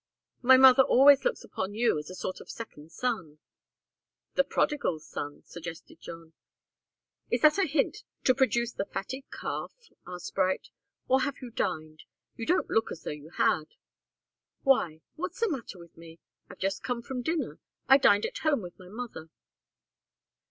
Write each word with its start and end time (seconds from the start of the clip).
"My 0.41 0.57
mother 0.57 0.81
always 0.81 1.23
looks 1.23 1.43
upon 1.43 1.75
you 1.75 1.99
as 1.99 2.09
a 2.09 2.15
sort 2.15 2.41
of 2.41 2.49
second 2.49 2.91
son." 2.91 3.37
"The 4.33 4.43
prodigal 4.43 4.99
son," 4.99 5.43
suggested 5.45 6.01
John. 6.01 6.33
"Is 7.29 7.41
that 7.43 7.59
a 7.59 7.67
hint 7.67 7.99
to 8.23 8.33
produce 8.33 8.71
the 8.71 8.85
fatted 8.91 9.29
calf?" 9.31 9.73
asked 10.07 10.33
Bright. 10.33 10.69
"Or 11.07 11.21
have 11.21 11.35
you 11.39 11.51
dined? 11.51 12.01
You 12.35 12.47
don't 12.47 12.71
look 12.71 12.91
as 12.91 13.03
though 13.03 13.11
you 13.11 13.29
had." 13.35 13.75
"Why? 14.63 15.01
What's 15.17 15.39
the 15.39 15.51
matter 15.51 15.77
with 15.77 15.95
me? 15.95 16.17
I've 16.49 16.57
just 16.57 16.81
come 16.81 17.03
from 17.03 17.21
dinner. 17.21 17.59
I 17.87 17.99
dined 17.99 18.25
at 18.25 18.39
home 18.39 18.63
with 18.63 18.79
my 18.79 18.89
mother." 18.89 19.29